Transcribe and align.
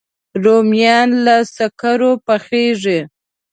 رومیان 0.43 1.09
له 1.25 1.35
سکرو 1.55 2.11
پخېږي 2.25 2.99